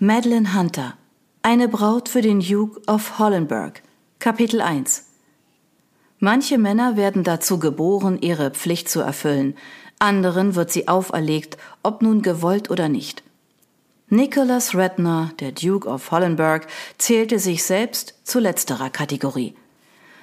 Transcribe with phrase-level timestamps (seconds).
[0.00, 0.94] Madeline Hunter
[1.42, 3.82] Eine Braut für den Duke of Hollenberg
[4.20, 5.06] Kapitel 1
[6.20, 9.56] Manche Männer werden dazu geboren, ihre Pflicht zu erfüllen,
[9.98, 13.24] anderen wird sie auferlegt, ob nun gewollt oder nicht.
[14.08, 16.68] Nicholas Redner, der Duke of Hollenberg,
[16.98, 19.56] zählte sich selbst zu letzterer Kategorie.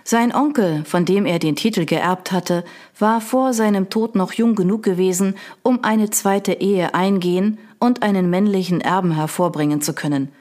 [0.06, 2.64] Sein Onkel, von dem er den Titel geerbt hatte,
[2.98, 8.30] war vor seinem Tod noch jung genug gewesen, um eine zweite Ehe eingehen und einen
[8.30, 10.32] männlichen Erben hervorbringen zu können.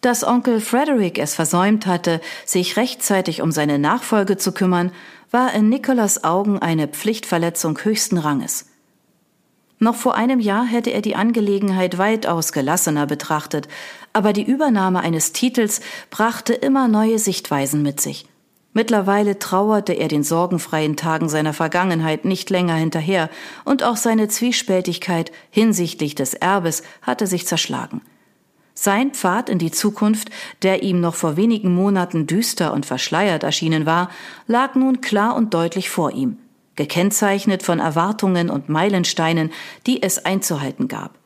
[0.00, 4.90] Dass Onkel Frederick es versäumt hatte, sich rechtzeitig um seine Nachfolge zu kümmern,
[5.30, 8.66] war in Nicholas Augen eine Pflichtverletzung höchsten Ranges.
[9.78, 13.68] Noch vor einem Jahr hätte er die Angelegenheit weitaus gelassener betrachtet,
[14.12, 18.26] aber die Übernahme eines Titels brachte immer neue Sichtweisen mit sich.
[18.74, 23.28] Mittlerweile trauerte er den sorgenfreien Tagen seiner Vergangenheit nicht länger hinterher,
[23.64, 28.00] und auch seine Zwiespältigkeit hinsichtlich des Erbes hatte sich zerschlagen.
[28.74, 30.30] Sein Pfad in die Zukunft,
[30.62, 34.08] der ihm noch vor wenigen Monaten düster und verschleiert erschienen war,
[34.46, 36.38] lag nun klar und deutlich vor ihm
[36.76, 39.50] gekennzeichnet von Erwartungen und Meilensteinen,
[39.86, 41.18] die es einzuhalten gab.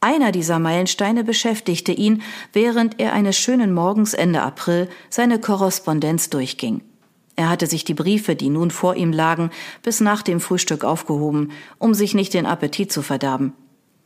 [0.00, 6.82] Einer dieser Meilensteine beschäftigte ihn, während er eines schönen Morgens Ende April seine Korrespondenz durchging.
[7.36, 9.50] Er hatte sich die Briefe, die nun vor ihm lagen,
[9.82, 13.52] bis nach dem Frühstück aufgehoben, um sich nicht den Appetit zu verderben.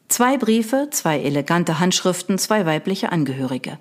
[0.08, 3.78] Zwei Briefe, zwei elegante Handschriften, zwei weibliche Angehörige.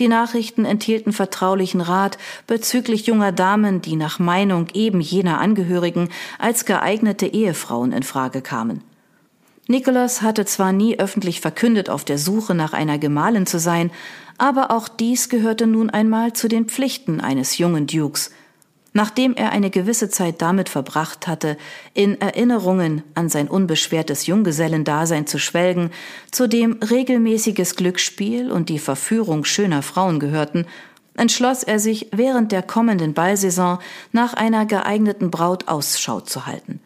[0.00, 6.64] Die Nachrichten enthielten vertraulichen Rat bezüglich junger Damen, die nach Meinung eben jener Angehörigen als
[6.64, 8.82] geeignete Ehefrauen in Frage kamen.
[9.70, 13.92] Nicholas hatte zwar nie öffentlich verkündet, auf der Suche nach einer Gemahlin zu sein,
[14.36, 18.32] aber auch dies gehörte nun einmal zu den Pflichten eines jungen Dukes,
[18.92, 21.56] Nachdem er eine gewisse Zeit damit verbracht hatte,
[21.94, 25.92] in Erinnerungen an sein unbeschwertes Junggesellendasein zu schwelgen,
[26.32, 30.66] zu dem regelmäßiges Glücksspiel und die Verführung schöner Frauen gehörten,
[31.14, 33.78] entschloss er sich, während der kommenden Ballsaison
[34.10, 36.80] nach einer geeigneten Braut Ausschau zu halten.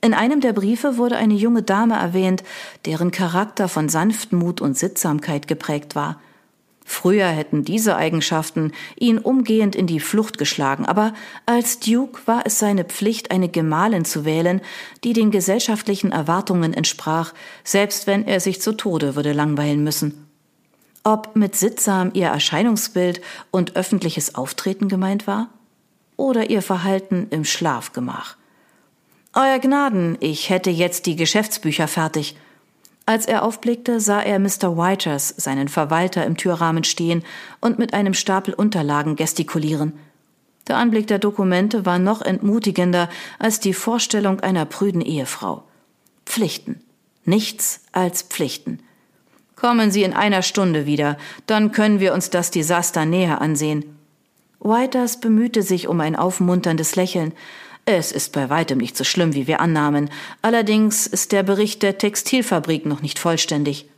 [0.00, 2.44] In einem der Briefe wurde eine junge Dame erwähnt,
[2.84, 6.20] deren Charakter von Sanftmut und Sittsamkeit geprägt war.
[6.84, 11.12] Früher hätten diese Eigenschaften ihn umgehend in die Flucht geschlagen, aber
[11.44, 14.62] als Duke war es seine Pflicht, eine Gemahlin zu wählen,
[15.04, 20.28] die den gesellschaftlichen Erwartungen entsprach, selbst wenn er sich zu Tode würde langweilen müssen.
[21.04, 23.20] Ob mit sittsam ihr Erscheinungsbild
[23.50, 25.48] und öffentliches Auftreten gemeint war?
[26.16, 28.36] Oder ihr Verhalten im Schlafgemach?
[29.40, 32.34] Euer Gnaden, ich hätte jetzt die Geschäftsbücher fertig,
[33.06, 34.76] als er aufblickte, sah er Mr.
[34.76, 37.22] Whiters, seinen Verwalter, im Türrahmen stehen
[37.60, 39.92] und mit einem Stapel Unterlagen gestikulieren.
[40.66, 45.62] Der Anblick der Dokumente war noch entmutigender als die Vorstellung einer prüden Ehefrau.
[46.26, 46.82] Pflichten.
[47.24, 48.80] Nichts als Pflichten.
[49.54, 51.16] Kommen Sie in einer Stunde wieder,
[51.46, 53.84] dann können wir uns das Desaster näher ansehen.
[54.58, 57.32] Whiters bemühte sich um ein aufmunterndes Lächeln,
[57.88, 60.10] es ist bei weitem nicht so schlimm, wie wir annahmen.
[60.42, 63.88] Allerdings ist der Bericht der Textilfabrik noch nicht vollständig.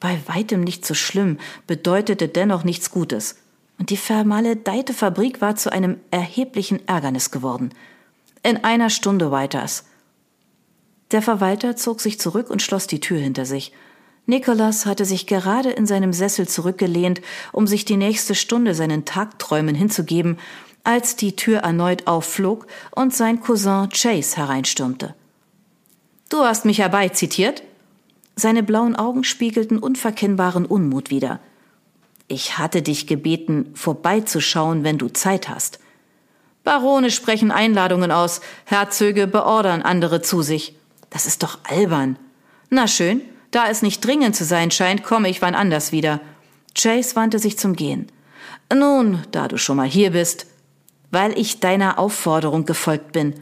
[0.00, 3.36] Bei weitem nicht so schlimm bedeutete dennoch nichts Gutes.
[3.78, 7.70] Und die vermaledeite Fabrik war zu einem erheblichen Ärgernis geworden.
[8.42, 9.86] In einer Stunde weiters.
[11.10, 13.72] Der Verwalter zog sich zurück und schloss die Tür hinter sich.
[14.26, 17.22] Nicholas hatte sich gerade in seinem Sessel zurückgelehnt,
[17.52, 20.38] um sich die nächste Stunde seinen Tagträumen hinzugeben,
[20.84, 25.14] als die Tür erneut aufflog und sein Cousin Chase hereinstürmte.
[26.28, 27.62] Du hast mich herbeizitiert?
[28.36, 31.40] Seine blauen Augen spiegelten unverkennbaren Unmut wider.
[32.28, 35.80] Ich hatte dich gebeten, vorbeizuschauen, wenn du Zeit hast.
[36.62, 40.76] Barone sprechen Einladungen aus, Herzöge beordern andere zu sich.
[41.10, 42.16] Das ist doch albern.
[42.68, 43.20] Na schön,
[43.50, 46.20] da es nicht dringend zu sein scheint, komme ich wann anders wieder.
[46.78, 48.06] Chase wandte sich zum Gehen.
[48.72, 50.46] Nun, da du schon mal hier bist,
[51.10, 53.34] weil ich deiner Aufforderung gefolgt bin.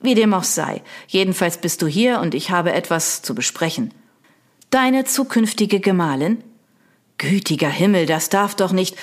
[0.00, 3.94] Wie dem auch sei, jedenfalls bist du hier und ich habe etwas zu besprechen.
[4.70, 6.42] Deine zukünftige Gemahlin?
[7.18, 8.96] Gütiger Himmel, das darf doch nicht.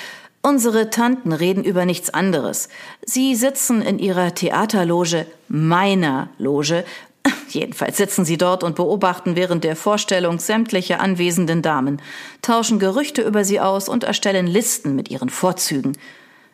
[0.43, 2.67] Unsere Tanten reden über nichts anderes.
[3.05, 6.83] Sie sitzen in ihrer Theaterloge, meiner Loge,
[7.49, 12.01] Jedenfalls sitzen sie dort und beobachten während der Vorstellung sämtliche anwesenden Damen,
[12.41, 15.97] tauschen Gerüchte über sie aus und erstellen Listen mit ihren Vorzügen.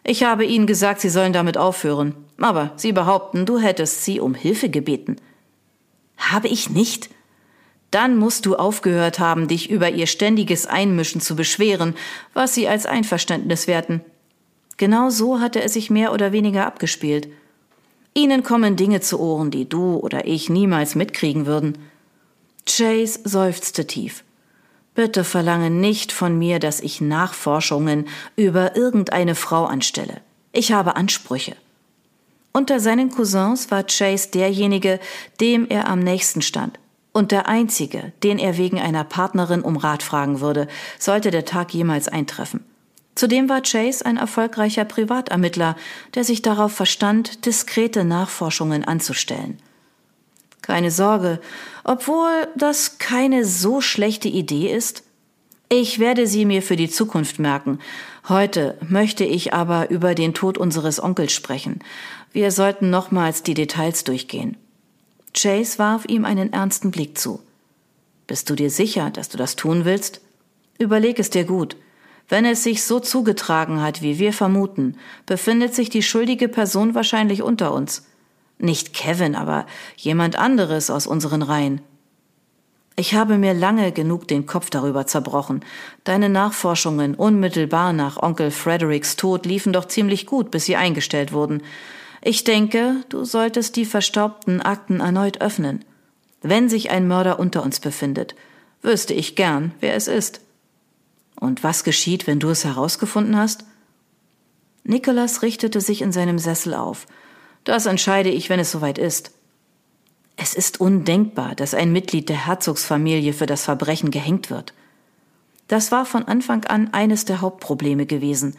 [0.09, 2.15] Ich habe ihnen gesagt, sie sollen damit aufhören.
[2.37, 5.17] Aber sie behaupten, du hättest sie um Hilfe gebeten.
[6.17, 7.09] Habe ich nicht?
[7.91, 11.93] Dann musst du aufgehört haben, dich über ihr ständiges Einmischen zu beschweren,
[12.33, 13.99] was sie als Einverständnis werten.
[14.77, 17.27] Genau so hatte es sich mehr oder weniger abgespielt.
[18.13, 21.77] Ihnen kommen Dinge zu Ohren, die du oder ich niemals mitkriegen würden.
[22.65, 24.23] Chase seufzte tief.
[24.97, 30.21] Bitte verlange nicht von mir, dass ich Nachforschungen über irgendeine Frau anstelle.
[30.53, 31.55] Ich habe Ansprüche.
[32.51, 34.99] Unter seinen Cousins war Chase derjenige,
[35.39, 36.79] dem er am nächsten stand
[37.13, 40.67] und der einzige, den er wegen einer Partnerin um Rat fragen würde,
[40.97, 42.65] sollte der Tag jemals eintreffen.
[43.13, 45.75] Zudem war Chase ein erfolgreicher Privatermittler,
[46.15, 49.59] der sich darauf verstand, diskrete Nachforschungen anzustellen.
[50.67, 51.39] Keine Sorge,
[51.85, 55.03] obwohl das keine so schlechte Idee ist.
[55.69, 57.79] Ich werde sie mir für die Zukunft merken.
[58.27, 61.79] Heute möchte ich aber über den Tod unseres Onkels sprechen.
[62.33, 64.57] Wir sollten nochmals die Details durchgehen.
[65.33, 67.39] Chase warf ihm einen ernsten Blick zu.
[68.27, 70.19] Bist du dir sicher, dass du das tun willst?
[70.79, 71.77] Überleg es dir gut.
[72.27, 77.41] Wenn es sich so zugetragen hat, wie wir vermuten, befindet sich die schuldige Person wahrscheinlich
[77.41, 78.03] unter uns.
[78.59, 79.65] Nicht Kevin, aber
[79.95, 81.81] jemand anderes aus unseren Reihen.
[82.99, 85.63] Ich habe mir lange genug den Kopf darüber zerbrochen.
[86.03, 91.61] Deine Nachforschungen unmittelbar nach Onkel Fredericks Tod liefen doch ziemlich gut, bis sie eingestellt wurden.
[92.23, 95.85] Ich denke, du solltest die verstaubten Akten erneut öffnen.
[96.41, 98.33] Wenn sich ein Mörder unter uns befindet,
[98.81, 100.41] wüsste ich gern, wer es ist.
[101.39, 103.65] Und was geschieht, wenn du es herausgefunden hast?
[104.83, 107.05] Nikolas richtete sich in seinem Sessel auf.
[107.63, 109.31] Das entscheide ich, wenn es soweit ist.
[110.35, 114.73] Es ist undenkbar, dass ein Mitglied der Herzogsfamilie für das Verbrechen gehängt wird.
[115.67, 118.55] Das war von Anfang an eines der Hauptprobleme gewesen.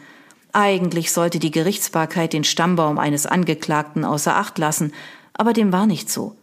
[0.51, 4.93] Eigentlich sollte die Gerichtsbarkeit den Stammbaum eines Angeklagten außer Acht lassen,
[5.33, 6.35] aber dem war nicht so.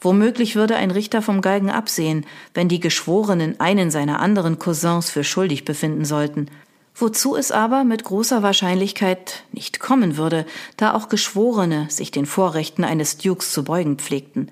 [0.00, 5.24] Womöglich würde ein Richter vom Galgen absehen, wenn die Geschworenen einen seiner anderen Cousins für
[5.24, 6.48] schuldig befinden sollten–
[6.94, 10.46] wozu es aber mit großer Wahrscheinlichkeit nicht kommen würde,
[10.76, 14.50] da auch Geschworene sich den Vorrechten eines Dukes zu beugen pflegten.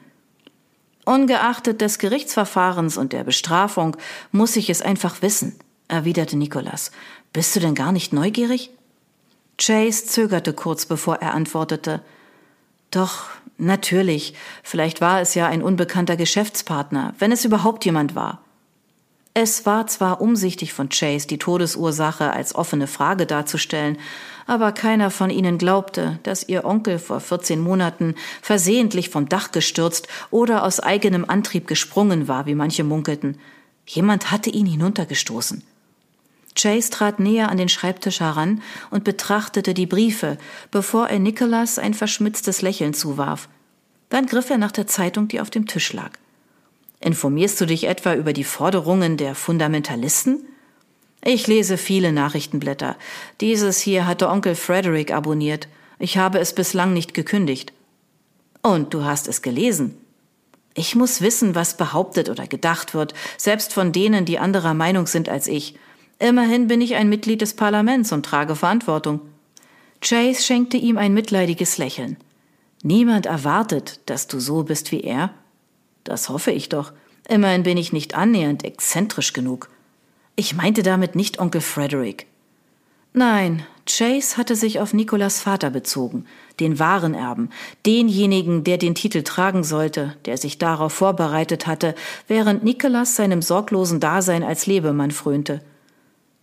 [1.05, 3.97] Ungeachtet des Gerichtsverfahrens und der Bestrafung
[4.31, 5.59] muss ich es einfach wissen,
[5.89, 6.93] erwiderte Nicholas.
[7.33, 8.71] Bist du denn gar nicht neugierig?
[9.59, 12.03] Chase zögerte kurz, bevor er antwortete.
[12.91, 13.27] Doch,
[13.59, 18.45] natürlich, vielleicht war es ja ein unbekannter Geschäftspartner, wenn es überhaupt jemand war.
[19.35, 23.97] Es war zwar umsichtig von Chase, die Todesursache als offene Frage darzustellen,
[24.47, 30.07] aber keiner von ihnen glaubte, dass ihr Onkel vor 14 Monaten versehentlich vom Dach gestürzt
[30.31, 33.39] oder aus eigenem Antrieb gesprungen war, wie manche munkelten.
[33.87, 35.63] Jemand hatte ihn hinuntergestoßen.
[36.55, 40.37] Chase trat näher an den Schreibtisch heran und betrachtete die Briefe,
[40.71, 43.49] bevor er Nicholas ein verschmitztes Lächeln zuwarf.
[44.11, 46.11] Dann griff er nach der Zeitung, die auf dem Tisch lag.
[47.03, 50.45] Informierst du dich etwa über die Forderungen der Fundamentalisten?
[51.25, 52.97] Ich lese viele Nachrichtenblätter.
[53.41, 55.69] Dieses hier hatte Onkel Frederick abonniert.
[55.99, 57.73] Ich habe es bislang nicht gekündigt.
[58.63, 59.97] Und du hast es gelesen.
[60.75, 65.29] Ich muss wissen, was behauptet oder gedacht wird, selbst von denen, die anderer Meinung sind
[65.29, 65.77] als ich.
[66.19, 69.21] Immerhin bin ich ein Mitglied des Parlaments und trage Verantwortung.
[70.01, 72.17] Chase schenkte ihm ein mitleidiges Lächeln.
[72.83, 75.35] Niemand erwartet, dass du so bist wie er.
[76.05, 76.93] Das hoffe ich doch.
[77.29, 79.69] Immerhin bin ich nicht annähernd exzentrisch genug.
[80.35, 82.27] Ich meinte damit nicht Onkel Frederick.
[83.15, 86.25] Nein, Chase hatte sich auf Nikolas Vater bezogen,
[86.61, 87.51] den wahren Erben,
[87.85, 91.95] denjenigen, der den Titel tragen sollte, der sich darauf vorbereitet hatte,
[92.27, 95.61] während Nikolas seinem sorglosen Dasein als Lebemann frönte.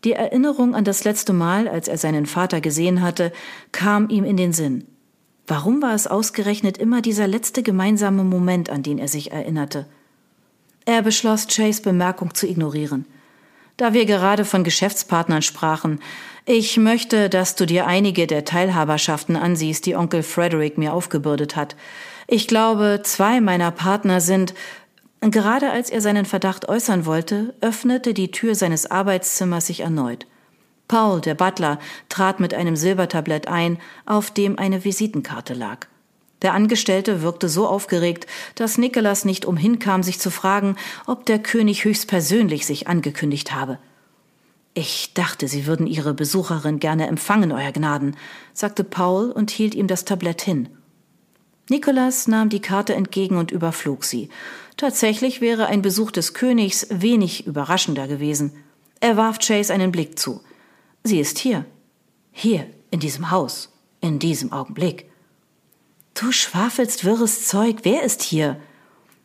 [0.03, 3.33] Die Erinnerung an das letzte Mal, als er seinen Vater gesehen hatte,
[3.71, 4.85] kam ihm in den Sinn.
[5.49, 9.87] Warum war es ausgerechnet immer dieser letzte gemeinsame Moment, an den er sich erinnerte?
[10.85, 13.05] Er beschloss, Chase Bemerkung zu ignorieren.
[13.75, 16.01] Da wir gerade von Geschäftspartnern sprachen,
[16.45, 21.75] ich möchte, dass du dir einige der Teilhaberschaften ansiehst, die Onkel Frederick mir aufgebürdet hat.
[22.27, 24.53] Ich glaube, zwei meiner Partner sind.
[25.19, 30.27] Gerade als er seinen Verdacht äußern wollte, öffnete die Tür seines Arbeitszimmers sich erneut.
[30.89, 31.79] Paul, der Butler,
[32.09, 35.87] trat mit einem Silbertablett ein, auf dem eine Visitenkarte lag.
[36.41, 41.39] Der Angestellte wirkte so aufgeregt, dass Nicholas nicht umhin kam, sich zu fragen, ob der
[41.39, 43.77] König höchstpersönlich sich angekündigt habe.
[44.73, 48.15] Ich dachte, Sie würden Ihre Besucherin gerne empfangen, Euer Gnaden,
[48.53, 50.69] sagte Paul und hielt ihm das Tablett hin.
[51.69, 54.29] Nicholas nahm die Karte entgegen und überflog sie.
[54.75, 58.53] Tatsächlich wäre ein Besuch des Königs wenig überraschender gewesen.
[59.01, 60.41] Er warf Chase einen Blick zu.
[61.03, 61.65] Sie ist hier.
[62.31, 63.69] Hier, in diesem Haus.
[64.01, 65.09] In diesem Augenblick.
[66.13, 67.79] Du schwafelst wirres Zeug.
[67.83, 68.59] Wer ist hier?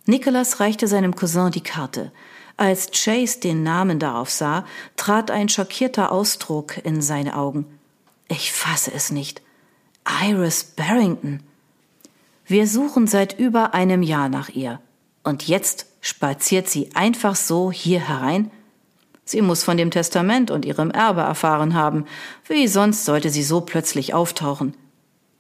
[0.07, 2.13] Nicholas reichte seinem Cousin die Karte.
[2.57, 4.65] Als Chase den Namen darauf sah,
[4.97, 7.67] trat ein schockierter Ausdruck in seine Augen.
[8.29, 9.43] Ich fasse es nicht.
[10.23, 11.43] Iris Barrington.
[12.47, 14.81] Wir suchen seit über einem Jahr nach ihr.
[15.23, 18.51] Und jetzt spaziert sie einfach so hier herein?
[19.25, 22.05] Sie muss von dem Testament und ihrem Erbe erfahren haben.
[22.47, 24.75] Wie sonst sollte sie so plötzlich auftauchen?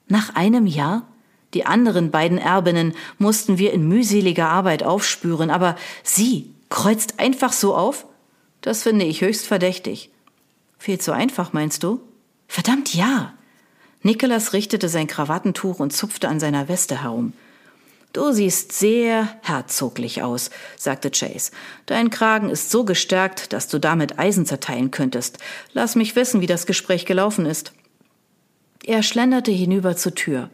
[0.08, 1.06] Nach einem Jahr?
[1.52, 7.76] Die anderen beiden Erbinnen mussten wir in mühseliger Arbeit aufspüren, aber sie kreuzt einfach so
[7.76, 8.06] auf?
[8.60, 10.10] Das finde ich höchst verdächtig.
[10.78, 12.00] Viel zu einfach, meinst du?
[12.48, 13.34] Verdammt ja.
[14.02, 17.32] Nikolas richtete sein Krawattentuch und zupfte an seiner Weste herum.
[18.14, 21.50] Du siehst sehr herzoglich aus, sagte Chase.
[21.86, 25.38] Dein Kragen ist so gestärkt, dass du damit Eisen zerteilen könntest.
[25.72, 27.72] Lass mich wissen, wie das Gespräch gelaufen ist.
[28.84, 30.48] Er schlenderte hinüber zur Tür.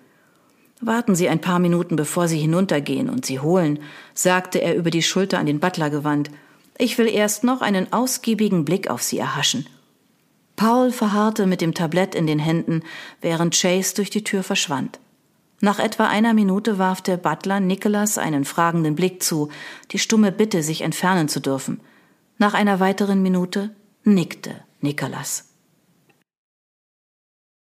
[0.80, 3.80] Warten Sie ein paar Minuten, bevor Sie hinuntergehen und sie holen,
[4.14, 6.30] sagte er über die Schulter an den Butler gewandt.
[6.78, 9.66] Ich will erst noch einen ausgiebigen Blick auf Sie erhaschen.
[10.56, 12.82] Paul verharrte mit dem Tablett in den Händen,
[13.20, 14.98] während Chase durch die Tür verschwand.
[15.60, 19.50] Nach etwa einer Minute warf der Butler Nicholas einen fragenden Blick zu,
[19.90, 21.80] die stumme Bitte, sich entfernen zu dürfen.
[22.38, 25.49] Nach einer weiteren Minute nickte Nicholas.